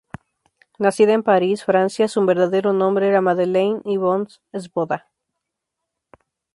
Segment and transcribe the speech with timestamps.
[0.79, 5.11] Nacida en París, Francia, su verdadero nombre era Madeleine Yvonne Svoboda.